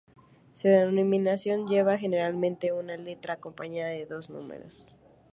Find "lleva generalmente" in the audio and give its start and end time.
1.67-2.73